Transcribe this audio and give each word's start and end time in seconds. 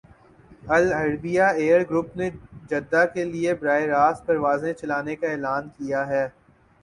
العربیہ 0.67 1.43
air 1.57 1.81
group 1.89 2.15
نے 2.17 2.29
Jeddah 2.69 3.03
کے 3.13 3.25
لیے 3.25 3.53
براہ 3.55 3.85
راست 3.87 4.25
پروازیں 4.25 4.73
چلانے 4.73 5.15
کا 5.15 5.27
اعلان 5.27 5.69
کیا 5.77 6.07
ہے 6.07 6.27